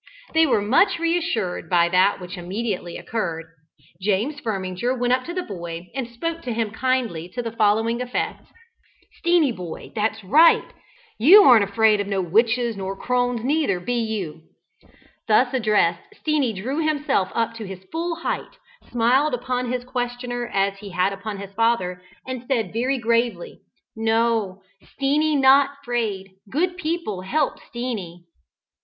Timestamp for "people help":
26.75-27.59